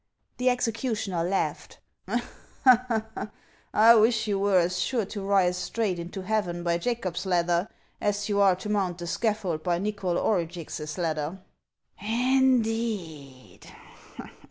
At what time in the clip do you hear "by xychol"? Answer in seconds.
9.61-10.17